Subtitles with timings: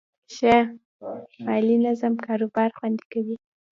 [1.45, 3.35] مالي نظم کاروبار خوندي کوي.